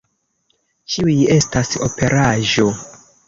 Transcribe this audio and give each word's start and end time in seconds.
Ĉiuj 0.93 1.15
estas 1.35 1.71
operaĵo. 1.89 2.67